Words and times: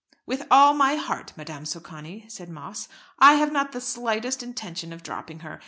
"With 0.25 0.47
all 0.49 0.73
my 0.73 0.95
heart, 0.95 1.31
Madame 1.37 1.63
Socani," 1.63 2.25
said 2.27 2.49
Moss. 2.49 2.87
"I 3.19 3.35
have 3.35 3.51
not 3.51 3.71
the 3.71 3.79
slightest 3.79 4.41
intention 4.41 4.91
of 4.93 5.03
dropping 5.03 5.41
her. 5.41 5.59